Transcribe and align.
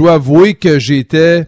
dois 0.00 0.14
avouer 0.14 0.54
que 0.54 0.78
j'étais 0.78 1.44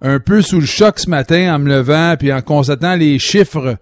un 0.00 0.20
peu 0.20 0.40
sous 0.40 0.60
le 0.60 0.66
choc 0.66 0.98
ce 0.98 1.10
matin 1.10 1.54
en 1.54 1.58
me 1.58 1.68
levant 1.68 2.14
puis 2.18 2.32
en 2.32 2.40
constatant 2.40 2.96
les 2.96 3.18
chiffres 3.18 3.76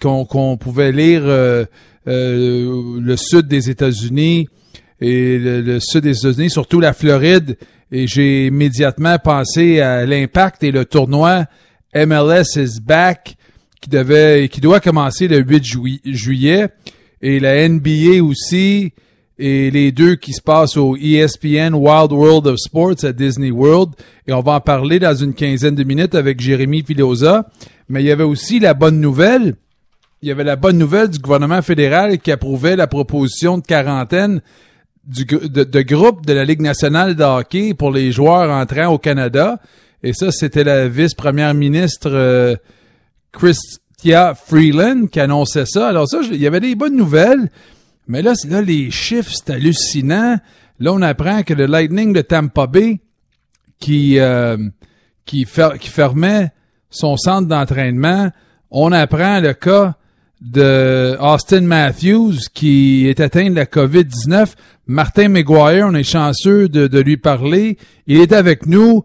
qu'on 0.00 0.56
pouvait 0.58 0.92
lire 0.92 1.20
euh, 1.24 1.66
euh, 2.06 2.98
le 2.98 3.16
sud 3.18 3.46
des 3.46 3.68
États-Unis 3.68 4.48
et 5.02 5.38
le, 5.38 5.80
sud 5.80 6.04
des 6.04 6.16
États-Unis, 6.16 6.48
surtout 6.48 6.80
la 6.80 6.94
Floride. 6.94 7.58
Et 7.92 8.06
j'ai 8.06 8.46
immédiatement 8.46 9.18
pensé 9.18 9.80
à 9.80 10.06
l'impact 10.06 10.62
et 10.62 10.70
le 10.70 10.86
tournoi 10.86 11.44
MLS 11.94 12.56
is 12.56 12.80
back 12.80 13.36
qui 13.82 13.90
devait 13.90 14.48
qui 14.48 14.62
doit 14.62 14.80
commencer 14.80 15.28
le 15.28 15.40
8 15.40 15.62
juillet 16.06 16.68
et 17.20 17.38
la 17.38 17.68
NBA 17.68 18.22
aussi 18.22 18.92
et 19.38 19.70
les 19.70 19.92
deux 19.92 20.16
qui 20.16 20.32
se 20.32 20.42
passent 20.42 20.76
au 20.76 20.96
ESPN 20.96 21.74
Wild 21.74 22.12
World 22.12 22.46
of 22.48 22.58
Sports 22.58 23.04
à 23.04 23.12
Disney 23.12 23.50
World. 23.50 23.94
Et 24.26 24.32
on 24.32 24.40
va 24.40 24.52
en 24.52 24.60
parler 24.60 24.98
dans 24.98 25.14
une 25.14 25.32
quinzaine 25.32 25.76
de 25.76 25.84
minutes 25.84 26.14
avec 26.14 26.40
Jérémy 26.40 26.82
Filosa. 26.82 27.48
Mais 27.88 28.02
il 28.02 28.06
y 28.06 28.10
avait 28.10 28.24
aussi 28.24 28.58
la 28.58 28.74
bonne 28.74 29.00
nouvelle. 29.00 29.54
Il 30.22 30.28
y 30.28 30.32
avait 30.32 30.44
la 30.44 30.56
bonne 30.56 30.78
nouvelle 30.78 31.08
du 31.08 31.20
gouvernement 31.20 31.62
fédéral 31.62 32.18
qui 32.18 32.32
approuvait 32.32 32.74
la 32.74 32.88
proposition 32.88 33.58
de 33.58 33.62
quarantaine 33.64 34.42
du, 35.06 35.24
de, 35.24 35.82
groupe 35.82 36.26
de 36.26 36.32
la 36.32 36.44
Ligue 36.44 36.60
nationale 36.60 37.14
de 37.14 37.22
hockey 37.22 37.74
pour 37.74 37.92
les 37.92 38.10
joueurs 38.10 38.50
entrant 38.50 38.92
au 38.92 38.98
Canada. 38.98 39.60
Et 40.02 40.12
ça, 40.12 40.32
c'était 40.32 40.64
la 40.64 40.88
vice-première 40.88 41.54
ministre 41.54 42.10
euh, 42.12 42.56
Christia 43.32 44.34
Freeland 44.34 45.06
qui 45.06 45.20
annonçait 45.20 45.66
ça. 45.66 45.88
Alors 45.88 46.08
ça, 46.08 46.18
il 46.30 46.40
y 46.40 46.46
avait 46.46 46.60
des 46.60 46.74
bonnes 46.74 46.96
nouvelles. 46.96 47.50
Mais 48.08 48.22
là, 48.22 48.32
là 48.48 48.62
les 48.62 48.90
chiffres, 48.90 49.30
c'est 49.32 49.50
hallucinant. 49.50 50.38
Là, 50.80 50.92
on 50.92 51.02
apprend 51.02 51.42
que 51.42 51.54
le 51.54 51.66
Lightning 51.66 52.12
de 52.12 52.22
Tampa 52.22 52.66
Bay, 52.66 53.00
qui, 53.78 54.18
euh, 54.18 54.56
qui, 55.24 55.46
qui 55.80 55.88
fermait 55.88 56.50
son 56.90 57.16
centre 57.16 57.46
d'entraînement, 57.46 58.30
on 58.70 58.92
apprend 58.92 59.40
le 59.40 59.52
cas 59.52 59.94
de 60.40 61.16
Austin 61.20 61.62
Matthews 61.62 62.36
qui 62.54 63.08
est 63.08 63.20
atteint 63.20 63.50
de 63.50 63.56
la 63.56 63.66
COVID-19. 63.66 64.54
Martin 64.86 65.28
McGuire, 65.28 65.86
on 65.86 65.94
est 65.94 66.02
chanceux 66.04 66.68
de, 66.68 66.86
de, 66.86 67.00
lui 67.00 67.16
parler. 67.16 67.76
Il 68.06 68.20
est 68.20 68.32
avec 68.32 68.66
nous. 68.66 69.04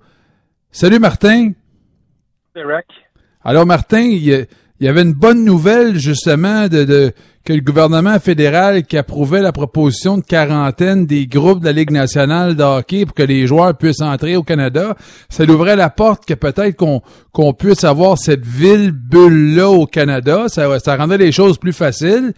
Salut 0.72 1.00
Martin. 1.00 1.52
Salut 2.54 2.74
Alors 3.44 3.66
Martin, 3.66 4.02
il, 4.02 4.48
il 4.80 4.88
y 4.88 4.90
avait 4.90 5.04
une 5.04 5.14
bonne 5.14 5.46
nouvelle 5.46 5.98
justement 5.98 6.68
de, 6.68 6.84
de 6.84 7.14
que 7.44 7.52
le 7.52 7.60
gouvernement 7.60 8.20
fédéral 8.20 8.84
qui 8.84 8.98
approuvait 8.98 9.42
la 9.42 9.52
proposition 9.52 10.18
de 10.18 10.24
quarantaine 10.24 11.06
des 11.06 11.28
groupes 11.28 11.60
de 11.60 11.66
la 11.66 11.74
Ligue 11.74 11.92
nationale 11.92 12.56
de 12.56 12.64
hockey 12.64 13.06
pour 13.06 13.14
que 13.14 13.24
les 13.24 13.48
joueurs 13.48 13.78
puissent 13.78 14.02
entrer 14.02 14.38
au 14.38 14.44
Canada, 14.44 14.96
ça 15.30 15.44
ouvrait 15.44 15.76
la 15.76 15.90
porte 15.90 16.26
que 16.26 16.34
peut-être 16.36 16.78
qu'on 16.78 17.02
qu'on 17.34 17.54
puisse 17.54 17.84
avoir 17.84 18.18
cette 18.18 18.46
ville 18.46 18.92
bulle-là 18.92 19.70
au 19.70 19.86
Canada. 19.86 20.46
Ça, 20.48 20.80
ça 20.80 20.96
rendait 20.96 21.18
les 21.18 21.32
choses 21.32 21.58
plus 21.58 21.74
faciles, 21.74 22.34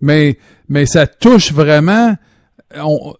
mais, 0.00 0.38
mais 0.68 0.86
ça 0.86 1.06
touche 1.06 1.52
vraiment... 1.52 2.14
On, 2.76 3.14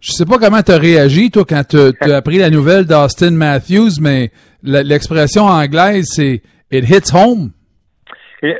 je 0.00 0.12
sais 0.12 0.24
pas 0.24 0.38
comment 0.38 0.62
tu 0.62 0.72
as 0.72 0.78
réagi, 0.78 1.30
toi, 1.30 1.44
quand 1.48 1.62
tu 1.68 1.78
as 1.78 1.92
appris 2.16 2.38
la 2.38 2.50
nouvelle 2.50 2.86
d'Austin 2.86 3.32
Matthews, 3.32 4.00
mais 4.00 4.32
l'expression 4.62 5.44
anglaise, 5.44 6.06
c'est 6.10 6.42
«it 6.72 6.88
hits 6.88 7.14
home» 7.14 7.50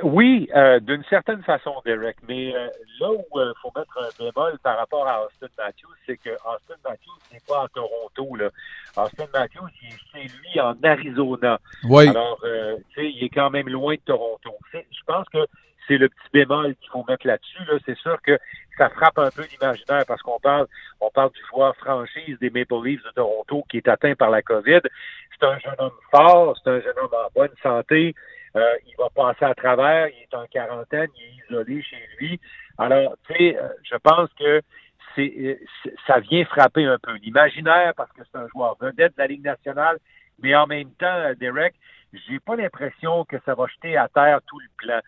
oui, 0.03 0.49
euh, 0.55 0.81
d'une 0.81 1.05
certaine 1.05 1.43
façon, 1.43 1.75
Derek, 1.85 2.17
mais 2.27 2.55
euh, 2.55 2.69
là 3.01 3.11
où 3.11 3.25
il 3.35 3.41
euh, 3.41 3.53
faut 3.61 3.71
mettre 3.77 3.99
un 3.99 4.25
bémol 4.25 4.59
par 4.63 4.79
rapport 4.79 5.07
à 5.07 5.25
Austin 5.25 5.49
Matthews, 5.59 5.95
c'est 6.07 6.17
que 6.17 6.31
Austin 6.31 6.77
Matthews 6.85 7.19
n'est 7.33 7.43
pas 7.47 7.65
à 7.65 7.69
Toronto. 7.69 8.37
Là. 8.37 8.51
Austin 8.97 9.27
Matthews, 9.35 9.69
c'est 10.13 10.23
lui 10.23 10.61
en 10.61 10.75
Arizona. 10.83 11.59
Oui. 11.85 12.09
Alors, 12.09 12.41
tu 12.43 12.95
sais, 12.95 13.11
il 13.11 13.25
est 13.25 13.29
quand 13.29 13.51
même 13.51 13.69
loin 13.69 13.95
de 13.95 14.01
Toronto. 14.01 14.57
Je 14.73 15.05
pense 15.07 15.29
que 15.29 15.47
c'est 15.87 15.99
le 15.99 16.09
petit 16.09 16.29
bémol 16.33 16.75
qu'il 16.77 16.91
faut 16.91 17.05
mettre 17.09 17.27
là-dessus. 17.27 17.65
Là. 17.69 17.79
C'est 17.85 17.99
sûr 17.99 18.21
que 18.23 18.39
ça 18.79 18.89
frappe 18.91 19.19
un 19.19 19.31
peu 19.31 19.43
l'imaginaire 19.51 20.05
parce 20.07 20.23
qu'on 20.23 20.41
parle, 20.41 20.67
on 21.01 21.11
parle 21.11 21.31
du 21.33 21.41
joueur 21.51 21.77
franchise 21.77 22.39
des 22.41 22.51
Maple 22.51 22.85
Leafs 22.85 23.05
de 23.05 23.11
Toronto 23.11 23.65
qui 23.71 23.79
est 23.79 23.89
atteint 23.89 24.15
par 24.15 24.31
la 24.31 24.43
COVID. 24.43 24.81
C'est 25.39 25.47
un 25.47 25.59
jeune 25.59 25.75
homme 25.79 25.99
fort, 26.11 26.57
c'est 26.63 26.71
un 26.71 26.81
jeune 26.81 26.99
homme 26.99 27.13
en 27.13 27.29
bonne 27.35 27.55
santé. 27.63 28.15
Euh, 28.57 28.75
il 28.87 28.95
va 28.97 29.11
passer 29.11 29.45
à 29.45 29.55
travers, 29.55 30.09
il 30.09 30.23
est 30.23 30.35
en 30.35 30.47
quarantaine, 30.47 31.09
il 31.17 31.23
est 31.23 31.45
isolé 31.47 31.83
chez 31.83 32.03
lui. 32.19 32.41
Alors, 32.79 33.15
tu 33.27 33.35
sais, 33.35 33.57
euh, 33.59 33.69
je 33.83 33.97
pense 33.97 34.31
que 34.39 34.63
c'est 35.15 35.33
euh, 35.39 35.91
ça 36.07 36.21
vient 36.21 36.45
frapper 36.47 36.87
un 36.87 36.99
peu 36.99 37.15
l'imaginaire 37.17 37.93
parce 37.95 38.11
que 38.13 38.23
c'est 38.25 38.39
un 38.39 38.49
joueur 38.49 38.77
vedette 38.81 39.15
de 39.17 39.23
la 39.23 39.27
Ligue 39.27 39.45
nationale, 39.45 39.99
mais 40.43 40.55
en 40.55 40.67
même 40.67 40.91
temps, 40.93 41.33
Derek, 41.39 41.75
j'ai 42.13 42.41
pas 42.41 42.57
l'impression 42.57 43.25
que 43.25 43.37
ça 43.45 43.55
va 43.55 43.67
jeter 43.67 43.97
à 43.97 44.09
terre 44.09 44.41
tout 44.47 44.59
le 44.59 44.69
plan. 44.77 45.01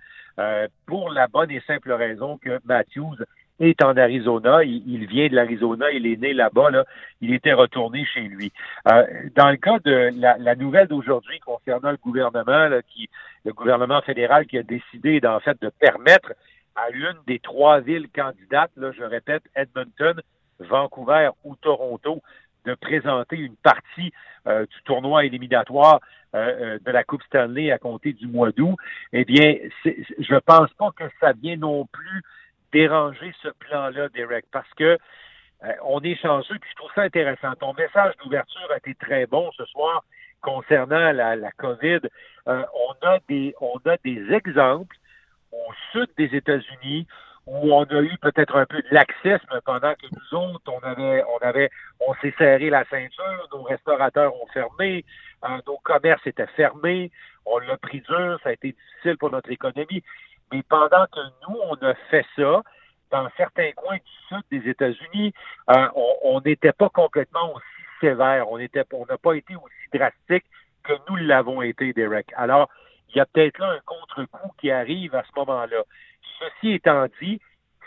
pour 0.86 1.10
la 1.10 1.26
bonne 1.26 1.50
et 1.50 1.60
simple 1.66 1.92
raison 1.92 2.38
que 2.38 2.60
Matthews 2.64 3.16
est 3.60 3.82
en 3.82 3.96
Arizona. 3.96 4.62
Il, 4.64 5.06
vient 5.06 5.28
de 5.28 5.34
l'Arizona, 5.34 5.90
il 5.90 6.06
est 6.06 6.20
né 6.20 6.32
là-bas. 6.32 6.70
Là. 6.70 6.84
Il 7.20 7.32
était 7.32 7.52
retourné 7.52 8.04
chez 8.04 8.20
lui. 8.20 8.52
Euh, 8.90 9.04
dans 9.34 9.50
le 9.50 9.56
cas 9.56 9.78
de 9.84 10.10
la, 10.14 10.54
nouvelle 10.54 10.88
d'aujourd'hui 10.88 11.38
concernant 11.40 11.90
le 11.90 11.96
gouvernement, 11.96 12.68
qui, 12.88 13.08
le 13.44 13.52
gouvernement 13.52 14.00
fédéral 14.02 14.46
qui 14.46 14.58
a 14.58 14.62
décidé 14.62 15.20
d'en 15.20 15.40
fait 15.40 15.60
de 15.60 15.70
permettre 15.70 16.32
à 16.76 16.90
l'une 16.90 17.18
des 17.26 17.38
trois 17.38 17.80
villes 17.80 18.08
candidates, 18.14 18.70
là, 18.76 18.92
je 18.92 19.02
répète, 19.02 19.42
Edmonton, 19.56 20.20
Vancouver 20.60 21.30
ou 21.44 21.56
Toronto, 21.56 22.22
de 22.64 22.74
présenter 22.74 23.36
une 23.36 23.56
partie 23.56 24.12
euh, 24.46 24.66
du 24.66 24.82
tournoi 24.84 25.24
éliminatoire 25.24 26.00
euh, 26.34 26.78
de 26.84 26.90
la 26.90 27.04
Coupe 27.04 27.22
Stanley 27.22 27.70
à 27.72 27.78
compter 27.78 28.12
du 28.12 28.26
mois 28.26 28.52
d'août, 28.52 28.76
eh 29.12 29.24
bien, 29.24 29.56
je 29.84 30.38
pense 30.44 30.70
pas 30.74 30.90
que 30.94 31.04
ça 31.20 31.32
vient 31.32 31.56
non 31.56 31.86
plus 31.86 32.22
déranger 32.72 33.32
ce 33.42 33.48
plan-là, 33.48 34.08
Derek, 34.10 34.46
parce 34.52 34.72
que 34.74 34.98
euh, 35.64 35.72
on 35.84 36.00
est 36.00 36.14
chanceux, 36.16 36.58
puis 36.60 36.70
je 36.70 36.76
trouve 36.76 36.90
ça 36.94 37.02
intéressant. 37.02 37.54
Ton 37.58 37.74
message 37.74 38.14
d'ouverture 38.22 38.70
a 38.70 38.76
été 38.76 38.94
très 38.94 39.26
bon 39.26 39.50
ce 39.56 39.64
soir 39.66 40.04
concernant 40.40 41.12
la, 41.12 41.36
la 41.36 41.50
COVID. 41.52 42.00
Euh, 42.46 42.64
on 42.74 43.06
a 43.06 43.18
des 43.28 43.54
on 43.60 43.78
a 43.84 43.96
des 44.04 44.32
exemples 44.32 44.96
au 45.52 45.72
sud 45.92 46.08
des 46.16 46.34
États-Unis 46.36 47.06
où 47.48 47.72
on 47.72 47.84
a 47.84 48.02
eu 48.02 48.16
peut-être 48.20 48.56
un 48.56 48.66
peu 48.66 48.76
de 48.82 48.88
laxisme 48.90 49.60
pendant 49.64 49.94
que 49.94 50.06
nous 50.12 50.38
autres, 50.38 50.70
on 50.70 50.86
avait, 50.86 51.24
on 51.24 51.38
avait, 51.38 51.70
on 52.06 52.12
s'est 52.20 52.34
serré 52.36 52.68
la 52.68 52.84
ceinture, 52.84 53.48
nos 53.52 53.62
restaurateurs 53.62 54.34
ont 54.34 54.46
fermé, 54.52 55.04
euh, 55.44 55.48
nos 55.66 55.78
commerces 55.78 56.26
étaient 56.26 56.46
fermés, 56.48 57.10
on 57.46 57.58
l'a 57.58 57.78
pris 57.78 58.02
dur, 58.02 58.38
ça 58.42 58.50
a 58.50 58.52
été 58.52 58.72
difficile 58.72 59.16
pour 59.16 59.30
notre 59.30 59.50
économie. 59.50 60.02
Mais 60.52 60.62
pendant 60.62 61.06
que 61.06 61.20
nous, 61.48 61.58
on 61.70 61.74
a 61.86 61.94
fait 62.10 62.26
ça, 62.36 62.62
dans 63.10 63.28
certains 63.36 63.72
coins 63.72 63.96
du 63.96 64.12
sud 64.28 64.42
des 64.50 64.70
États-Unis, 64.70 65.32
euh, 65.70 65.88
on 66.22 66.40
n'était 66.40 66.72
pas 66.72 66.88
complètement 66.88 67.54
aussi 67.54 67.64
sévère. 68.00 68.50
On 68.50 68.58
était, 68.58 68.84
on 68.92 69.06
n'a 69.06 69.18
pas 69.18 69.34
été 69.34 69.54
aussi 69.56 69.98
drastique 69.98 70.44
que 70.84 70.92
nous 71.08 71.16
l'avons 71.16 71.62
été, 71.62 71.92
Derek. 71.92 72.32
Alors, 72.36 72.68
il 73.10 73.16
y 73.16 73.20
a 73.20 73.26
peut-être 73.26 73.58
là 73.58 73.70
un 73.70 73.80
contre-coup 73.86 74.50
qui 74.60 74.70
arrive 74.70 75.14
à 75.14 75.22
ce 75.22 75.40
moment-là. 75.40 75.82
Ceci 76.38 76.72
étant 76.72 77.06
dit, 77.20 77.40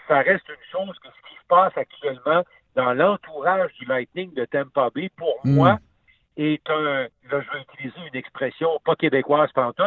ça 0.07 0.19
reste 0.19 0.47
une 0.49 0.71
chose 0.71 0.97
que 0.99 1.09
ce 1.09 1.29
qui 1.29 1.35
se 1.35 1.47
passe 1.47 1.77
actuellement 1.77 2.43
dans 2.75 2.93
l'entourage 2.93 3.73
du 3.73 3.85
Lightning 3.85 4.33
de 4.33 4.45
Tampa 4.45 4.89
Bay, 4.93 5.09
pour 5.15 5.39
hmm. 5.43 5.55
moi, 5.55 5.79
est 6.37 6.69
un, 6.69 7.07
là 7.29 7.41
je 7.41 7.51
vais 7.51 7.61
utiliser 7.61 8.07
une 8.07 8.15
expression 8.15 8.79
pas 8.85 8.95
québécoise 8.95 9.49
tout, 9.53 9.83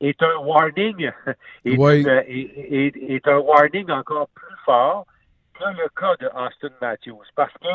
est 0.00 0.22
un 0.22 0.36
warning, 0.36 1.10
est, 1.64 3.12
est, 3.14 3.28
un 3.28 3.38
warning 3.38 3.90
encore 3.90 4.28
plus 4.28 4.56
fort 4.64 5.06
que 5.54 5.64
le 5.64 5.88
cas 5.96 6.14
de 6.16 6.26
Austin 6.34 6.74
Matthews, 6.80 7.24
parce 7.34 7.52
que 7.54 7.68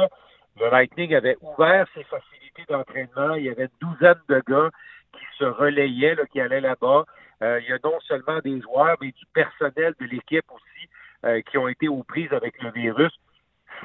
le 0.60 0.70
Lightning 0.70 1.14
avait 1.16 1.38
ouvert 1.42 1.86
ses 1.94 2.04
facilités 2.04 2.64
d'entraînement, 2.70 3.34
il 3.36 3.46
y 3.46 3.50
avait 3.50 3.64
une 3.64 3.90
douzaine 3.90 4.22
de 4.30 4.42
gars 4.48 4.70
qui 5.12 5.26
se 5.38 5.46
relayaient, 5.46 6.16
là, 6.16 6.26
qui 6.26 6.40
allaient 6.40 6.62
là-bas. 6.62 7.06
Euh, 7.42 7.60
il 7.62 7.70
y 7.70 7.74
a 7.74 7.80
non 7.84 8.00
seulement 8.02 8.40
des 8.40 8.62
joueurs, 8.62 8.96
mais 9.02 9.12
du 9.12 9.26
personnel 9.34 9.94
de 10.00 10.06
l'équipe 10.06 10.46
aussi 10.52 10.90
euh, 11.26 11.42
qui 11.42 11.58
ont 11.58 11.68
été 11.68 11.88
aux 11.88 12.04
prises 12.04 12.32
avec 12.32 12.62
le 12.62 12.72
virus. 12.72 13.12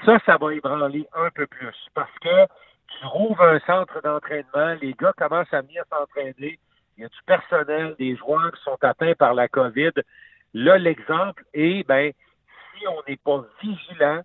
Ça, 0.04 0.18
ça 0.24 0.36
va 0.36 0.54
ébranler 0.54 1.06
un 1.14 1.30
peu 1.30 1.46
plus. 1.46 1.74
Parce 1.94 2.16
que 2.20 2.46
tu 2.88 3.06
rouvres 3.06 3.42
un 3.42 3.58
centre 3.60 4.00
d'entraînement, 4.02 4.76
les 4.80 4.92
gars 4.92 5.12
commencent 5.16 5.52
à 5.52 5.62
venir 5.62 5.82
s'entraîner, 5.90 6.58
il 6.98 7.02
y 7.02 7.04
a 7.04 7.08
du 7.08 7.22
personnel, 7.26 7.94
des 7.98 8.16
joueurs 8.16 8.50
qui 8.52 8.62
sont 8.64 8.76
atteints 8.82 9.14
par 9.14 9.32
la 9.32 9.46
COVID. 9.46 9.92
Là, 10.52 10.78
l'exemple 10.78 11.44
est, 11.54 11.86
ben, 11.86 12.12
si 12.74 12.88
on 12.88 13.00
n'est 13.06 13.16
pas 13.16 13.44
vigilant 13.62 14.22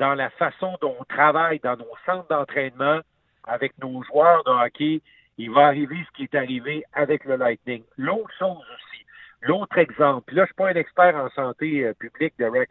dans 0.00 0.14
la 0.14 0.28
façon 0.30 0.76
dont 0.80 0.96
on 0.98 1.04
travaille 1.04 1.60
dans 1.60 1.76
nos 1.76 1.94
centres 2.04 2.26
d'entraînement 2.28 3.00
avec 3.44 3.72
nos 3.78 4.02
joueurs 4.02 4.42
de 4.44 4.50
hockey, 4.50 5.00
il 5.38 5.52
va 5.52 5.66
arriver 5.66 5.96
ce 6.06 6.16
qui 6.16 6.24
est 6.24 6.34
arrivé 6.34 6.84
avec 6.92 7.24
le 7.24 7.36
Lightning. 7.36 7.84
L'autre 7.96 8.34
chose 8.36 8.58
aussi, 8.58 9.04
l'autre 9.42 9.78
exemple, 9.78 10.34
là, 10.34 10.42
je 10.42 10.46
suis 10.46 10.54
pas 10.54 10.70
un 10.70 10.74
expert 10.74 11.14
en 11.14 11.30
santé 11.30 11.84
euh, 11.84 11.94
publique, 11.94 12.34
Derek, 12.36 12.70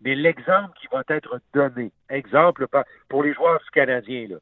mais 0.00 0.14
l'exemple 0.14 0.72
qui 0.80 0.86
va 0.90 1.02
être 1.08 1.38
donné, 1.52 1.92
exemple 2.08 2.66
pour 3.10 3.22
les 3.22 3.34
joueurs 3.34 3.60
du 3.60 3.70
Canadien, 3.70 4.28
là. 4.28 4.36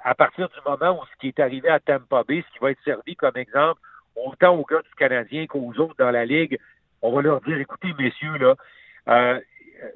à 0.00 0.14
partir 0.14 0.48
du 0.48 0.58
moment 0.64 0.98
où 0.98 1.06
ce 1.06 1.20
qui 1.20 1.28
est 1.28 1.40
arrivé 1.40 1.68
à 1.68 1.80
Tampa 1.80 2.22
Bay, 2.24 2.42
ce 2.46 2.52
qui 2.54 2.58
va 2.60 2.70
être 2.70 2.82
servi 2.82 3.14
comme 3.16 3.36
exemple, 3.36 3.80
autant 4.16 4.54
aux 4.54 4.64
gars 4.64 4.82
du 4.82 4.94
Canadien 4.96 5.46
qu'aux 5.46 5.72
autres 5.78 5.96
dans 5.98 6.10
la 6.10 6.24
Ligue, 6.24 6.58
on 7.02 7.12
va 7.12 7.22
leur 7.22 7.40
dire, 7.42 7.58
écoutez, 7.58 7.92
messieurs, 7.98 8.36
là, 8.38 8.54
euh, 9.08 9.40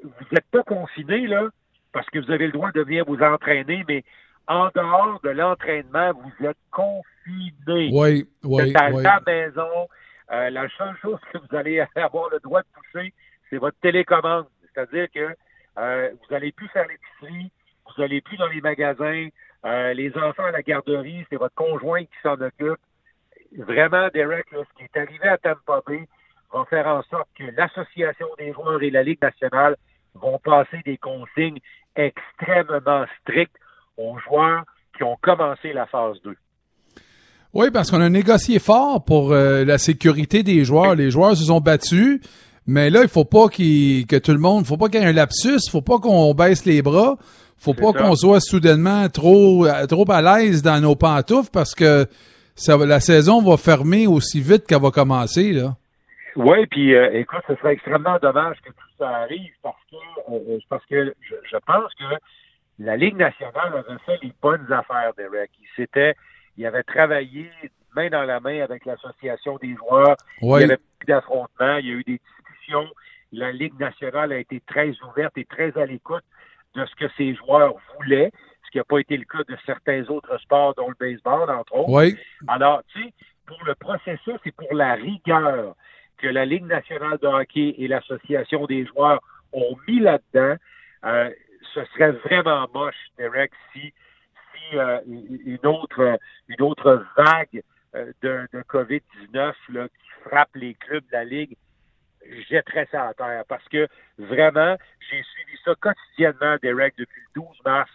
vous 0.03 0.25
n'êtes 0.31 0.49
pas 0.51 0.63
confinés, 0.63 1.27
là, 1.27 1.49
parce 1.93 2.09
que 2.09 2.19
vous 2.19 2.31
avez 2.31 2.47
le 2.47 2.51
droit 2.51 2.71
de 2.71 2.81
venir 2.81 3.05
vous 3.05 3.21
entraîner, 3.21 3.83
mais 3.87 4.03
en 4.47 4.69
dehors 4.75 5.19
de 5.23 5.29
l'entraînement, 5.29 6.11
vous 6.13 6.47
êtes 6.47 6.57
confinés. 6.71 7.89
Oui, 7.93 8.27
oui, 8.43 8.73
à 8.75 8.91
oui. 8.91 9.03
la 9.03 9.21
maison. 9.25 9.87
Euh, 10.31 10.49
la 10.49 10.67
seule 10.77 10.95
chose 11.01 11.19
que 11.31 11.37
vous 11.37 11.55
allez 11.55 11.79
avoir 11.95 12.29
le 12.31 12.39
droit 12.39 12.61
de 12.61 12.67
toucher, 12.75 13.13
c'est 13.49 13.57
votre 13.57 13.77
télécommande. 13.79 14.45
C'est-à-dire 14.73 15.07
que 15.13 15.35
euh, 15.77 16.09
vous 16.11 16.33
n'allez 16.33 16.51
plus 16.51 16.67
faire 16.69 16.87
l'épicerie, 16.87 17.51
vous 17.85 18.01
n'allez 18.01 18.21
plus 18.21 18.37
dans 18.37 18.47
les 18.47 18.61
magasins, 18.61 19.27
euh, 19.65 19.93
les 19.93 20.15
enfants 20.17 20.45
à 20.45 20.51
la 20.51 20.61
garderie, 20.61 21.25
c'est 21.29 21.37
votre 21.37 21.55
conjoint 21.55 22.03
qui 22.03 22.17
s'en 22.23 22.39
occupe. 22.39 22.79
Vraiment, 23.57 24.07
Derek, 24.13 24.45
là, 24.51 24.59
ce 24.69 24.77
qui 24.77 24.83
est 24.83 24.99
arrivé 24.99 25.27
à 25.27 25.37
Tampa 25.37 25.81
Bay 25.87 26.07
va 26.53 26.65
faire 26.65 26.87
en 26.87 27.01
sorte 27.03 27.27
que 27.37 27.43
l'Association 27.55 28.27
des 28.37 28.51
joueurs 28.53 28.81
et 28.81 28.89
la 28.89 29.03
Ligue 29.03 29.21
nationale 29.21 29.75
vont 30.13 30.39
passer 30.43 30.81
des 30.85 30.97
consignes 30.97 31.59
extrêmement 31.95 33.05
strictes 33.21 33.55
aux 33.97 34.17
joueurs 34.19 34.63
qui 34.97 35.03
ont 35.03 35.17
commencé 35.21 35.73
la 35.73 35.85
phase 35.85 36.17
2. 36.23 36.35
Oui, 37.53 37.71
parce 37.71 37.89
qu'on 37.89 38.01
a 38.01 38.09
négocié 38.09 38.59
fort 38.59 39.03
pour 39.05 39.31
euh, 39.31 39.63
la 39.63 39.77
sécurité 39.77 40.43
des 40.43 40.65
joueurs. 40.65 40.95
Les 40.95 41.09
joueurs 41.09 41.37
se 41.37 41.45
sont 41.45 41.61
battus, 41.61 42.19
mais 42.67 42.89
là, 42.89 43.01
il 43.03 43.07
faut 43.07 43.23
pas 43.23 43.47
que 43.47 44.17
tout 44.17 44.31
le 44.31 44.39
monde, 44.39 44.65
faut 44.65 44.75
pas 44.75 44.89
qu'il 44.89 44.99
y 44.99 45.03
ait 45.03 45.07
un 45.07 45.13
lapsus, 45.13 45.69
faut 45.71 45.81
pas 45.81 45.99
qu'on 45.99 46.33
baisse 46.33 46.65
les 46.65 46.81
bras, 46.81 47.17
faut 47.57 47.73
pas 47.73 47.93
qu'on 47.93 48.15
soit 48.15 48.41
soudainement 48.41 49.07
trop 49.07 49.65
euh, 49.65 49.85
trop 49.85 50.09
à 50.11 50.21
l'aise 50.21 50.61
dans 50.61 50.81
nos 50.81 50.97
pantoufles 50.97 51.49
parce 51.51 51.73
que 51.73 52.05
ça, 52.55 52.77
la 52.77 52.99
saison 52.99 53.41
va 53.41 53.57
fermer 53.57 54.07
aussi 54.07 54.41
vite 54.41 54.65
qu'elle 54.65 54.81
va 54.81 54.91
commencer 54.91 55.51
là. 55.51 55.75
Oui, 56.35 56.65
puis 56.67 56.95
euh, 56.95 57.13
écoute, 57.13 57.41
ce 57.47 57.55
serait 57.55 57.73
extrêmement 57.73 58.17
dommage 58.21 58.57
que 58.61 58.69
tout 58.69 58.89
ça 58.97 59.09
arrive 59.09 59.53
parce 59.61 59.77
que 59.89 59.95
euh, 60.31 60.57
parce 60.69 60.85
que 60.85 61.13
je, 61.21 61.35
je 61.49 61.57
pense 61.65 61.93
que 61.93 62.15
la 62.79 62.97
Ligue 62.97 63.15
nationale 63.15 63.73
avait 63.73 63.99
fait 64.05 64.19
les 64.21 64.33
bonnes 64.41 64.71
affaires, 64.71 65.13
Derek. 65.17 65.49
Il 65.61 65.67
s'était, 65.75 66.13
il 66.57 66.65
avait 66.65 66.83
travaillé 66.83 67.49
main 67.95 68.09
dans 68.09 68.23
la 68.23 68.39
main 68.39 68.61
avec 68.61 68.85
l'association 68.85 69.57
des 69.57 69.75
joueurs. 69.75 70.17
Il 70.41 70.49
y 70.49 70.63
avait 70.63 70.77
plus 70.99 71.07
d'affrontements, 71.07 71.77
il 71.77 71.87
y 71.87 71.91
a 71.91 71.93
eu 71.93 72.03
des 72.03 72.19
discussions. 72.19 72.87
La 73.31 73.51
Ligue 73.51 73.79
nationale 73.79 74.31
a 74.31 74.37
été 74.37 74.61
très 74.67 74.91
ouverte 75.01 75.37
et 75.37 75.45
très 75.45 75.77
à 75.77 75.85
l'écoute 75.85 76.23
de 76.75 76.85
ce 76.85 76.95
que 76.95 77.11
ses 77.17 77.35
joueurs 77.35 77.75
voulaient, 77.95 78.31
qui 78.75 78.79
n'a 78.79 78.83
pas 78.83 78.99
été 78.99 79.15
le 79.15 79.23
cas 79.23 79.41
de 79.47 79.55
certains 79.65 80.05
autres 80.09 80.37
sports, 80.41 80.75
dont 80.75 80.89
le 80.89 80.95
baseball, 80.99 81.49
entre 81.49 81.75
autres. 81.75 81.89
oui, 81.89 82.17
Alors, 82.49 82.83
tu 82.91 83.01
sais, 83.01 83.13
pour 83.45 83.63
le 83.63 83.73
processus 83.73 84.35
et 84.43 84.51
pour 84.51 84.73
la 84.73 84.95
rigueur 84.95 85.77
que 86.17 86.27
la 86.27 86.43
Ligue 86.43 86.65
nationale 86.65 87.17
de 87.21 87.27
hockey 87.27 87.75
et 87.77 87.87
l'Association 87.87 88.65
des 88.65 88.85
joueurs 88.85 89.21
ont 89.53 89.77
mis 89.87 90.01
là-dedans, 90.01 90.57
euh, 91.05 91.29
ce 91.73 91.85
serait 91.93 92.11
vraiment 92.11 92.67
moche, 92.73 92.97
Derek, 93.17 93.53
si, 93.71 93.79
si 94.51 94.77
euh, 94.77 94.99
une 95.05 95.65
autre 95.65 96.19
une 96.49 96.61
autre 96.61 97.05
vague 97.15 97.63
euh, 97.95 98.11
de, 98.23 98.45
de 98.51 98.61
COVID-19 98.63 99.53
là, 99.69 99.87
qui 99.87 100.29
frappe 100.29 100.53
les 100.55 100.73
clubs 100.73 101.05
de 101.05 101.13
la 101.13 101.23
Ligue 101.23 101.55
jetterait 102.49 102.89
ça 102.91 103.07
à 103.07 103.13
terre. 103.13 103.43
Parce 103.47 103.67
que 103.69 103.87
vraiment, 104.17 104.75
j'ai 104.99 105.23
suivi 105.23 105.57
ça 105.63 105.75
quotidiennement, 105.75 106.57
Derek, 106.61 106.93
depuis 106.97 107.21
le 107.35 107.41
12 107.41 107.47
mars. 107.63 107.89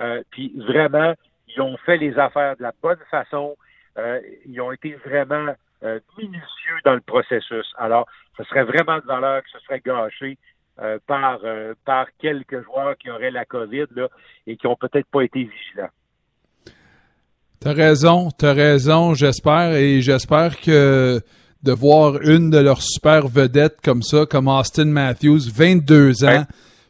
Euh, 0.00 0.22
puis 0.30 0.52
vraiment, 0.56 1.14
ils 1.48 1.60
ont 1.60 1.76
fait 1.84 1.96
les 1.96 2.18
affaires 2.18 2.56
de 2.56 2.62
la 2.62 2.72
bonne 2.82 2.98
façon. 3.10 3.56
Euh, 3.98 4.20
ils 4.46 4.60
ont 4.60 4.72
été 4.72 4.94
vraiment 5.06 5.54
euh, 5.82 5.98
minutieux 6.18 6.76
dans 6.84 6.94
le 6.94 7.00
processus. 7.00 7.66
Alors, 7.76 8.06
ce 8.36 8.44
serait 8.44 8.64
vraiment 8.64 8.96
de 8.98 9.04
valeur 9.06 9.42
que 9.42 9.48
ce 9.52 9.58
serait 9.64 9.80
gâché 9.84 10.38
par, 11.06 11.40
par 11.84 12.06
quelques 12.18 12.64
joueurs 12.64 12.96
qui 12.96 13.10
auraient 13.10 13.30
la 13.30 13.44
COVID 13.44 13.84
là, 13.94 14.08
et 14.46 14.56
qui 14.56 14.66
ont 14.66 14.76
peut-être 14.76 15.08
pas 15.08 15.20
été 15.20 15.40
vigilants. 15.40 15.90
T'as 17.60 17.74
raison, 17.74 18.30
t'as 18.30 18.54
raison, 18.54 19.12
j'espère, 19.12 19.74
et 19.74 20.00
j'espère 20.00 20.58
que 20.58 21.20
de 21.62 21.72
voir 21.72 22.22
une 22.22 22.48
de 22.48 22.56
leurs 22.58 22.80
super 22.80 23.28
vedettes 23.28 23.82
comme 23.84 24.00
ça, 24.00 24.24
comme 24.24 24.48
Austin 24.48 24.86
Matthews, 24.86 25.50
22 25.54 26.24
ans, 26.24 26.28
Ouais. 26.28 26.40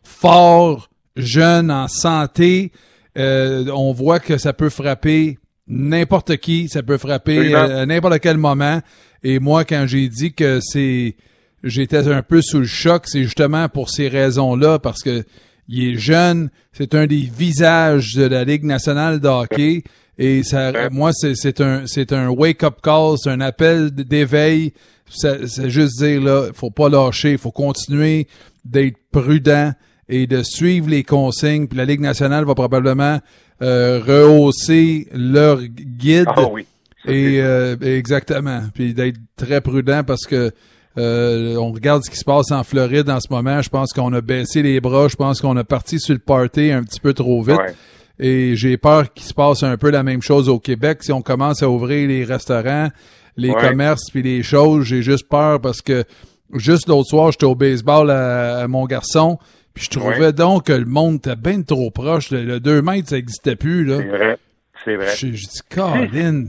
fort, 0.05 0.89
jeune, 1.17 1.73
en 1.73 1.89
santé, 1.89 2.71
euh, 3.19 3.67
on 3.75 3.93
voit 3.93 4.21
que 4.21 4.39
ça 4.39 4.53
peut 4.53 4.69
frapper 4.69 5.39
n'importe 5.67 6.37
qui, 6.39 6.69
ça 6.69 6.83
peut 6.83 6.99
frapper 6.99 7.39
Absolument. 7.55 7.59
euh, 7.59 7.83
à 7.83 7.87
n'importe 7.87 8.19
quel 8.21 8.37
moment. 8.37 8.81
Et 9.23 9.39
moi, 9.39 9.65
quand 9.65 9.85
j'ai 9.87 10.09
dit 10.09 10.33
que 10.33 10.61
c'est, 10.61 11.15
j'étais 11.63 12.09
un 12.09 12.23
peu 12.23 12.43
sous 12.43 12.61
le 12.61 12.67
choc, 12.67 13.05
c'est 13.07 13.23
justement 13.23 13.69
pour 13.69 13.91
ces 13.91 14.09
raisons-là, 14.09 14.79
parce 14.79 15.03
que 15.03 15.25
il 15.69 15.95
est 15.95 15.99
jeune, 15.99 16.51
c'est 16.73 16.95
un 16.97 17.07
des 17.07 17.29
visages 17.33 18.15
de 18.15 18.25
la 18.25 18.43
Ligue 18.43 18.65
nationale 18.65 19.21
de 19.21 19.29
hockey. 19.29 19.85
Et 20.19 20.43
ça, 20.43 20.91
moi, 20.91 21.13
c'est, 21.13 21.35
c'est 21.37 21.61
un, 21.61 21.87
c'est 21.87 22.13
un 22.13 22.29
wake-up 22.29 22.81
call, 22.83 23.17
c'est 23.23 23.31
un 23.31 23.41
appel 23.41 23.93
d'éveil. 23.93 24.73
C'est 25.09 25.71
juste 25.71 25.99
dire, 25.99 26.21
là, 26.23 26.49
faut 26.55 26.71
pas 26.71 26.89
lâcher, 26.89 27.37
faut 27.37 27.53
continuer 27.53 28.27
d'être 28.65 28.97
prudent 29.13 29.73
et 30.11 30.27
de 30.27 30.43
suivre 30.43 30.91
les 30.91 31.05
consignes. 31.05 31.67
Puis 31.69 31.79
la 31.79 31.87
Ligue 31.87 32.01
nationale 32.01 32.45
va 32.45 32.55
probablement 32.55 33.19
euh, 33.63 34.01
rehausser 34.07 35.09
leur 35.13 35.63
guide. 35.63 36.27
Ah 36.29 36.49
oui. 36.53 36.67
Et 37.07 37.41
euh, 37.41 37.77
exactement. 37.81 38.63
Puis 38.75 38.93
d'être 38.93 39.17
très 39.37 39.61
prudent 39.63 40.03
parce 40.05 40.27
que 40.27 40.53
euh, 40.99 41.57
on 41.57 41.73
regarde 41.73 42.03
ce 42.05 42.11
qui 42.11 42.17
se 42.19 42.25
passe 42.25 42.51
en 42.51 42.65
Floride 42.65 43.09
en 43.09 43.21
ce 43.21 43.29
moment. 43.31 43.63
Je 43.63 43.71
pense 43.71 43.93
qu'on 43.93 44.13
a 44.13 44.21
baissé 44.21 44.63
les 44.63 44.81
bras. 44.81 45.09
Je 45.09 45.17
pense 45.17 45.41
qu'on 45.41 45.57
a 45.57 45.65
parti 45.65 45.99
sur 46.01 46.13
le 46.13 46.19
party 46.21 46.73
un 46.73 46.83
petit 46.83 47.01
peu 47.01 47.15
trop 47.15 47.41
vite. 47.43 47.57
Ouais. 47.57 47.75
Et 48.19 48.55
j'ai 48.57 48.77
peur 48.77 49.13
qu'il 49.15 49.25
se 49.25 49.33
passe 49.33 49.63
un 49.63 49.79
peu 49.79 49.91
la 49.91 50.03
même 50.03 50.21
chose 50.21 50.49
au 50.51 50.59
Québec. 50.59 51.03
Si 51.03 51.13
on 51.13 51.23
commence 51.23 51.63
à 51.63 51.71
ouvrir 51.71 52.07
les 52.09 52.25
restaurants, 52.25 52.89
les 53.37 53.51
Ouais. 53.51 53.69
commerces 53.69 54.11
puis 54.11 54.23
les 54.23 54.43
choses, 54.43 54.85
j'ai 54.85 55.01
juste 55.03 55.27
peur 55.29 55.61
parce 55.61 55.81
que 55.81 56.05
juste 56.53 56.89
l'autre 56.89 57.09
soir, 57.09 57.33
j'étais 57.33 57.47
au 57.47 57.55
baseball 57.55 58.11
à, 58.11 58.59
à 58.59 58.69
mon 58.69 58.85
garçon. 58.85 59.39
Puis 59.75 59.85
je 59.85 59.91
trouvais 59.91 60.19
Ouais. 60.19 60.33
donc 60.33 60.67
que 60.67 60.73
le 60.73 60.85
monde 60.85 61.17
était 61.17 61.37
bien 61.37 61.63
trop 61.63 61.91
proche. 61.91 62.31
Le, 62.31 62.43
le 62.45 62.61
2 62.61 62.83
mètres, 62.83 63.09
ça 63.09 63.17
n'existait 63.17 63.57
plus. 63.57 63.85
Là. 63.85 63.99
C'est 63.99 64.09
vrai. 64.09 64.39
C'est 64.85 64.97
vrai. 64.97 65.07
J'ai 65.17 65.33
j'ai 65.35 65.47
dit, 65.47 65.61
Colin. 65.71 66.45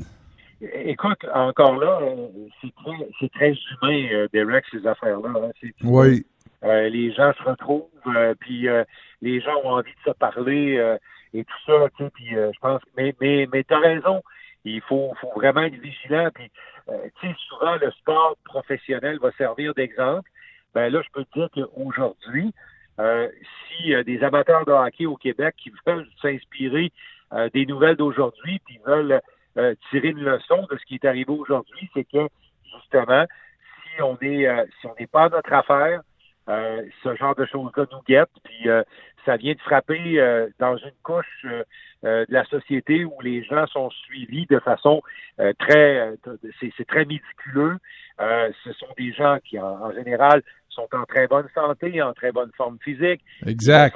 Écoute, 0.85 1.25
encore 1.33 1.77
là, 1.79 1.99
euh, 2.03 2.27
c'est 2.61 2.73
très, 2.75 3.07
c'est 3.19 3.31
très 3.31 3.49
humain, 3.51 4.07
euh, 4.13 4.27
Derek, 4.31 4.63
ces 4.71 4.85
affaires-là. 4.85 5.29
hein. 5.35 5.51
C'est- 5.59 5.73
Oui. 5.83 6.23
Euh, 6.63 6.87
les 6.89 7.11
gens 7.13 7.33
se 7.33 7.43
retrouvent, 7.43 7.87
euh, 8.07 8.35
puis 8.39 8.67
les 9.21 9.41
gens 9.41 9.55
ont 9.63 9.71
envie 9.71 9.89
de 10.05 10.11
se 10.11 10.15
parler 10.17 10.79
et 11.33 11.43
tout 11.43 11.57
ça, 11.65 11.73
tu 11.97 12.03
sais, 12.03 12.09
puis 12.13 12.27
je 12.29 12.59
pense, 12.61 12.81
mais 12.95 13.15
mais 13.19 13.47
mais 13.51 13.63
t'as 13.63 13.79
raison, 13.79 14.21
il 14.63 14.81
faut 14.81 15.11
faut 15.19 15.31
vraiment 15.35 15.61
être 15.63 15.79
vigilant, 15.81 16.29
puis 16.35 16.51
tu 17.19 17.27
sais 17.27 17.35
souvent 17.49 17.75
le 17.77 17.89
sport 17.91 18.35
professionnel 18.45 19.17
va 19.19 19.31
servir 19.39 19.73
d'exemple. 19.73 20.29
Ben 20.75 20.91
là, 20.93 21.01
je 21.03 21.09
peux 21.13 21.25
te 21.25 21.39
dire 21.39 21.49
qu'aujourd'hui, 21.55 22.53
euh, 22.99 23.29
si 23.67 23.93
euh, 23.93 24.03
des 24.03 24.23
amateurs 24.23 24.65
de 24.65 24.71
hockey 24.71 25.05
au 25.05 25.15
Québec 25.15 25.55
qui 25.57 25.71
veulent 25.85 26.07
s'inspirer 26.21 26.91
euh, 27.33 27.49
des 27.53 27.65
nouvelles 27.65 27.95
d'aujourd'hui, 27.95 28.59
puis 28.65 28.79
veulent 28.85 29.21
euh, 29.57 29.73
tirer 29.89 30.09
une 30.09 30.23
leçon 30.23 30.67
de 30.69 30.77
ce 30.77 30.85
qui 30.85 30.95
est 30.95 31.05
arrivé 31.05 31.31
aujourd'hui, 31.31 31.89
c'est 31.93 32.03
que 32.03 32.27
justement, 32.73 33.25
si 33.83 34.01
on 34.01 34.17
est 34.21 34.47
euh, 34.47 34.65
si 34.79 34.87
on 34.87 34.95
n'est 34.99 35.07
pas 35.07 35.25
à 35.25 35.29
notre 35.29 35.53
affaire, 35.53 36.01
ce 37.03 37.15
genre 37.15 37.33
de 37.35 37.45
choses-là 37.45 37.85
nous 37.93 38.01
guette, 38.05 38.29
puis 38.43 38.67
ça 39.25 39.37
vient 39.37 39.53
de 39.53 39.59
frapper 39.59 40.49
dans 40.59 40.75
une 40.75 40.91
couche 41.01 41.45
de 41.45 42.25
la 42.27 42.43
société 42.45 43.05
où 43.05 43.13
les 43.21 43.41
gens 43.43 43.67
sont 43.67 43.89
suivis 43.89 44.47
de 44.47 44.59
façon 44.59 45.01
très, 45.59 46.13
c'est 46.59 46.85
très 46.85 47.05
méticuleux. 47.05 47.77
Ce 48.19 48.73
sont 48.73 48.93
des 48.97 49.13
gens 49.13 49.37
qui, 49.45 49.59
en 49.59 49.93
général, 49.93 50.41
sont 50.71 50.87
en 50.93 51.03
très 51.05 51.27
bonne 51.27 51.47
santé, 51.53 52.01
en 52.01 52.13
très 52.13 52.31
bonne 52.31 52.51
forme 52.57 52.77
physique. 52.81 53.21
Exact. 53.45 53.95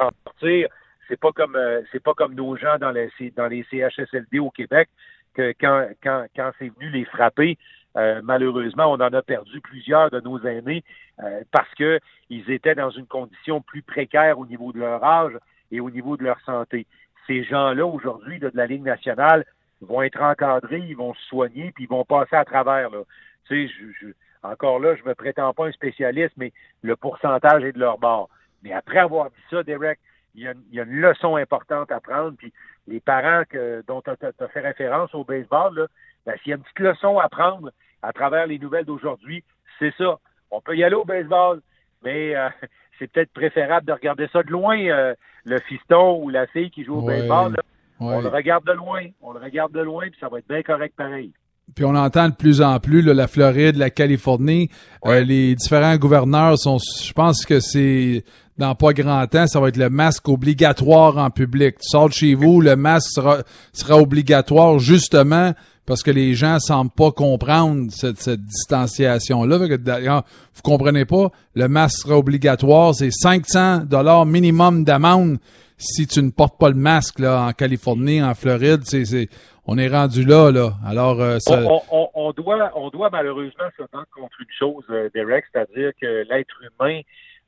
C'est 1.08 1.20
pas 1.20 1.32
comme 1.32 1.56
euh, 1.56 1.82
c'est 1.92 2.02
pas 2.02 2.14
comme 2.14 2.34
nos 2.34 2.56
gens 2.56 2.78
dans 2.80 2.92
les 2.92 3.10
dans 3.36 3.48
les 3.48 3.64
CHSLD 3.70 4.40
au 4.40 4.50
Québec 4.50 4.90
que 5.36 5.54
quand 5.60 5.88
quand 6.04 6.26
quand 6.36 6.52
c'est 6.58 6.70
venu 6.70 6.90
les 6.90 7.06
frapper, 7.06 7.58
euh, 7.96 8.22
malheureusement, 8.24 8.92
on 8.92 8.96
en 8.96 9.14
a 9.14 9.22
perdu 9.22 9.62
plusieurs 9.62 10.10
de 10.10 10.20
nos 10.20 10.40
aînés 10.44 10.84
euh, 11.24 11.42
parce 11.52 11.72
que 11.76 12.00
ils 12.30 12.50
étaient 12.50 12.74
dans 12.76 12.90
une 12.90 13.06
condition 13.06 13.62
plus 13.62 13.84
précaire 13.84 14.40
au 14.40 14.48
niveau 14.48 14.72
de 14.74 14.80
leur 14.80 15.04
âge 15.04 15.34
et 15.72 15.80
au 15.80 15.92
niveau 15.92 16.18
de 16.18 16.24
leur 16.24 16.40
santé. 16.42 16.88
Ces 17.28 17.44
gens-là 17.44 17.86
aujourd'hui 17.86 18.40
de 18.40 18.52
la 18.56 18.66
Ligue 18.66 18.84
nationale 18.84 19.46
vont 19.82 20.02
être 20.02 20.22
encadrés, 20.22 20.80
ils 20.88 20.96
vont 20.98 21.14
se 21.14 21.22
soigner, 21.28 21.72
puis 21.74 21.84
ils 21.84 21.90
vont 21.90 22.06
passer 22.06 22.36
à 22.36 22.46
travers. 22.46 22.90
Là. 22.90 23.04
Tu 23.48 23.68
sais, 23.68 23.74
je, 23.74 24.08
je- 24.08 24.14
encore 24.52 24.80
là, 24.80 24.96
je 24.96 25.04
me 25.04 25.16
prétends 25.16 25.54
pas 25.54 25.68
un 25.68 25.72
spécialiste, 25.72 26.34
mais 26.38 26.54
le 26.82 26.96
pourcentage 26.96 27.64
est 27.64 27.74
de 27.74 27.80
leur 27.80 27.98
bord. 27.98 28.30
Mais 28.64 28.74
après 28.74 29.00
avoir 29.00 29.30
dit 29.30 29.44
ça, 29.50 29.64
Derek, 29.64 30.00
il 30.36 30.44
y 30.44 30.48
a, 30.48 30.54
il 30.70 30.76
y 30.76 30.80
a 30.80 30.84
une 30.84 31.02
leçon 31.02 31.36
importante 31.36 31.92
à 31.92 32.00
prendre. 32.00 32.36
Puis 32.38 32.54
les 32.88 33.00
parents 33.00 33.44
que, 33.50 33.84
dont 33.88 34.02
tu 34.02 34.10
as, 34.10 34.48
fait 34.48 34.60
référence 34.60 35.14
au 35.14 35.24
baseball, 35.24 35.76
là, 35.76 35.88
ben, 36.26 36.36
s'il 36.42 36.52
y 36.52 36.54
a 36.54 36.58
une 36.58 36.64
petite 36.64 36.80
leçon 36.80 37.20
à 37.20 37.30
prendre 37.30 37.72
à 38.02 38.14
travers 38.14 38.48
les 38.48 38.60
nouvelles 38.60 38.86
d'aujourd'hui, 38.86 39.44
c'est 39.80 39.94
ça. 39.98 40.20
On 40.52 40.62
peut 40.62 40.76
y 40.76 40.84
aller 40.84 40.96
au 40.96 41.06
baseball, 41.06 41.62
mais 42.04 42.36
euh, 42.36 42.50
c'est 43.00 43.12
peut-être 43.12 43.34
préférable 43.34 43.86
de 43.86 43.94
regarder 43.94 44.28
ça 44.32 44.44
de 44.44 44.52
loin, 44.52 44.78
euh, 44.78 45.16
le 45.46 45.60
fiston 45.62 46.22
ou 46.22 46.30
la 46.30 46.48
fille 46.48 46.72
qui 46.72 46.84
joue 46.84 46.98
au 46.98 47.02
baseball. 47.02 47.56
On 48.00 48.20
le 48.20 48.28
regarde 48.28 48.66
de 48.66 48.74
loin, 48.74 49.06
on 49.22 49.32
le 49.32 49.40
regarde 49.40 49.72
de 49.72 49.80
loin, 49.80 50.10
puis 50.10 50.20
ça 50.20 50.28
va 50.28 50.40
être 50.40 50.48
bien 50.48 50.64
correct 50.64 50.96
pareil. 50.98 51.32
Puis 51.74 51.84
on 51.84 51.96
entend 51.96 52.30
de 52.30 52.34
plus 52.36 52.62
en 52.62 52.80
plus 52.80 53.02
la 53.02 53.28
Floride, 53.28 53.76
la 53.76 53.90
Californie, 53.90 54.70
euh, 55.06 55.22
les 55.22 55.56
différents 55.56 55.98
gouverneurs 55.98 56.58
sont, 56.58 56.78
je 56.78 57.12
pense 57.12 57.46
que 57.46 57.60
c'est 57.60 58.24
dans 58.58 58.76
pas 58.76 58.94
grand 58.94 59.26
temps, 59.28 59.48
ça 59.48 59.60
va 59.60 59.68
être 59.68 59.78
le 59.78 59.90
masque 59.90 60.30
obligatoire 60.30 61.18
en 61.18 61.30
public. 61.30 61.76
Tu 61.80 61.90
sors 61.90 62.08
de 62.08 62.14
chez 62.14 62.36
vous, 62.36 62.62
le 62.62 62.76
masque 62.76 63.10
sera, 63.12 63.40
sera 63.74 63.98
obligatoire 63.98 64.80
justement 64.80 65.54
parce 65.86 66.04
que 66.04 66.12
les 66.12 66.34
gens 66.34 66.60
semblent 66.60 66.92
pas 66.92 67.12
comprendre 67.12 67.92
cette, 67.92 68.18
cette 68.18 68.42
distanciation-là. 68.42 69.58
Vous 69.58 70.62
comprenez 70.64 71.06
pas, 71.06 71.30
le 71.56 71.68
masque 71.68 72.00
sera 72.04 72.18
obligatoire, 72.18 72.96
c'est 72.96 73.12
500 73.12 73.86
dollars 73.86 74.26
minimum 74.26 74.84
d'amende 74.84 75.38
si 75.78 76.08
tu 76.08 76.22
ne 76.22 76.32
portes 76.32 76.58
pas 76.58 76.70
le 76.70 76.76
masque 76.76 77.20
là 77.20 77.42
en 77.42 77.52
Californie, 77.52 78.24
en 78.24 78.34
Floride, 78.34 78.82
c'est 78.84 79.28
on 79.68 79.78
est 79.78 79.88
rendu 79.88 80.24
là 80.24 80.52
là. 80.52 80.74
Alors 80.86 81.20
euh, 81.22 81.38
ça... 81.40 81.60
on, 81.92 82.10
on, 82.14 82.32
doit 82.32 82.72
on 82.76 82.90
doit 82.90 83.10
malheureusement 83.10 83.66
se 83.78 83.84
contre 83.84 84.40
une 84.40 84.46
chose, 84.58 84.84
euh, 84.90 85.10
Derek, 85.14 85.46
c'est-à-dire 85.52 85.92
que 86.00 86.24
l'être 86.30 86.56
humain 86.62 87.02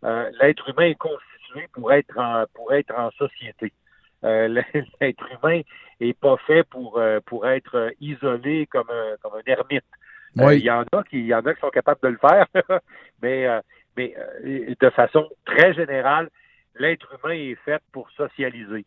euh, 0.03 0.29
l'être 0.41 0.67
humain 0.69 0.87
est 0.87 0.95
constitué 0.95 1.67
pour 1.73 1.91
être 1.93 2.17
en 2.17 2.45
pour 2.53 2.73
être 2.73 2.93
en 2.97 3.11
société. 3.11 3.71
l'être 4.23 5.25
humain 5.31 5.61
est 5.99 6.19
pas 6.19 6.37
fait 6.45 6.63
pour 6.63 7.01
pour 7.25 7.47
être 7.47 7.91
isolé 7.99 8.67
comme 8.67 8.89
un 8.89 9.15
comme 9.21 9.33
un 9.35 9.51
ermite. 9.51 9.85
Il 10.35 10.63
y 10.63 10.71
en 10.71 10.83
a 10.91 11.03
qui 11.03 11.21
y 11.21 11.33
en 11.33 11.45
a 11.45 11.53
qui 11.53 11.61
sont 11.61 11.69
capables 11.69 12.01
de 12.03 12.09
le 12.09 12.17
faire, 12.17 12.45
mais 13.21 13.47
mais 13.95 14.15
de 14.79 14.89
façon 14.91 15.27
très 15.45 15.73
générale, 15.73 16.29
l'être 16.79 17.07
humain 17.13 17.33
est 17.33 17.57
fait 17.65 17.81
pour 17.91 18.09
socialiser. 18.11 18.85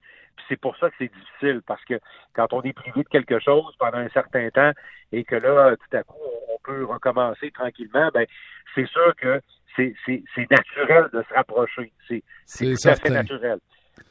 C'est 0.48 0.56
pour 0.58 0.76
ça 0.78 0.88
que 0.90 0.96
c'est 0.98 1.12
difficile, 1.12 1.60
parce 1.66 1.84
que 1.84 1.94
quand 2.34 2.52
on 2.52 2.62
est 2.62 2.72
privé 2.72 3.02
de 3.02 3.08
quelque 3.08 3.38
chose 3.40 3.74
pendant 3.78 3.98
un 3.98 4.08
certain 4.08 4.48
temps 4.50 4.72
et 5.12 5.24
que 5.24 5.36
là, 5.36 5.76
tout 5.76 5.96
à 5.96 6.02
coup, 6.02 6.18
on 6.48 6.58
peut 6.64 6.84
recommencer 6.84 7.50
tranquillement, 7.50 8.08
ben 8.12 8.26
c'est 8.74 8.86
sûr 8.86 9.14
que 9.16 9.40
c'est, 9.76 9.94
naturel 10.50 11.08
de 11.12 11.22
se 11.22 11.34
rapprocher. 11.34 11.92
C'est, 12.08 12.22
tout 12.58 12.88
à 12.88 12.94
fait 12.96 13.10
naturel. 13.10 13.58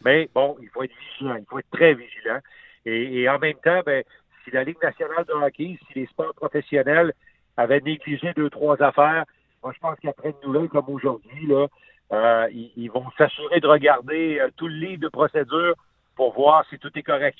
Mais 0.04 0.30
bon, 0.34 0.58
il 0.62 0.70
faut 0.70 0.84
être 0.84 0.94
vigilant, 1.12 1.36
il 1.36 1.46
faut 1.50 1.60
être 1.60 1.70
très 1.72 1.94
vigilant. 1.94 2.40
Et, 2.86 3.28
en 3.30 3.40
même 3.40 3.58
temps, 3.64 3.82
ben, 3.86 4.04
si 4.44 4.52
la 4.52 4.64
Ligue 4.64 4.82
nationale 4.82 5.26
de 5.26 5.34
hockey, 5.34 5.78
si 5.88 6.00
les 6.00 6.06
sports 6.08 6.34
professionnels 6.34 7.14
avaient 7.58 7.82
négligé 7.82 8.34
deux, 8.36 8.50
trois 8.50 8.82
affaires, 8.82 9.26
moi 9.62 9.74
je 9.76 9.80
pense 9.80 9.98
qu'après 10.02 10.30
une 10.30 10.48
nouvelle 10.48 10.70
comme 10.70 10.90
aujourd'hui, 10.90 11.48
là, 11.48 11.68
euh, 12.12 12.48
ils, 12.76 12.90
vont 12.90 13.06
s'assurer 13.18 13.60
de 13.60 13.68
regarder 13.68 14.40
euh, 14.40 14.50
tout 14.56 14.68
le 14.68 14.76
livre 14.76 15.02
de 15.02 15.10
procédure 15.10 15.76
pour 16.16 16.34
voir 16.34 16.66
si 16.70 16.80
tout 16.80 16.90
est 16.96 17.04
correct. 17.04 17.38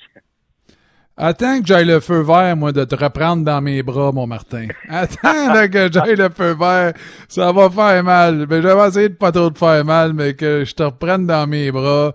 Attends 1.16 1.60
que 1.60 1.66
j'aille 1.66 1.86
le 1.86 2.00
feu 2.00 2.20
vert, 2.20 2.56
moi, 2.56 2.72
de 2.72 2.84
te 2.84 2.94
reprendre 2.94 3.44
dans 3.44 3.60
mes 3.60 3.82
bras, 3.82 4.12
mon 4.12 4.26
Martin. 4.26 4.68
Attends 4.88 5.68
que 5.70 5.92
j'aille 5.92 6.16
le 6.16 6.28
feu 6.30 6.54
vert. 6.54 6.92
Ça 7.28 7.52
va 7.52 7.68
faire 7.68 8.04
mal. 8.04 8.46
Mais 8.48 8.62
je 8.62 8.68
vais 8.68 8.88
essayer 8.88 9.08
de 9.08 9.14
pas 9.14 9.32
trop 9.32 9.50
te 9.50 9.58
faire 9.58 9.84
mal, 9.84 10.14
mais 10.14 10.34
que 10.34 10.64
je 10.64 10.74
te 10.74 10.82
reprenne 10.82 11.26
dans 11.26 11.46
mes 11.46 11.72
bras. 11.72 12.12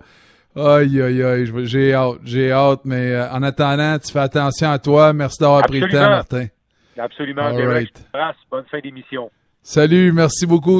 Aïe, 0.56 1.02
aïe, 1.02 1.22
aïe. 1.22 1.52
J'ai 1.66 1.92
hâte, 1.92 2.18
j'ai 2.24 2.50
hâte. 2.50 2.80
Mais 2.84 3.12
euh, 3.12 3.30
en 3.30 3.42
attendant, 3.42 3.98
tu 3.98 4.10
fais 4.10 4.20
attention 4.20 4.70
à 4.70 4.78
toi. 4.78 5.12
Merci 5.12 5.38
d'avoir 5.40 5.62
pris 5.66 5.80
le 5.80 5.88
temps, 5.88 6.08
Martin. 6.08 6.46
Absolument. 6.98 7.52
Bonne 8.50 8.64
fin 8.70 8.78
d'émission. 8.80 9.30
Salut, 9.62 10.12
merci 10.12 10.46
beaucoup. 10.46 10.74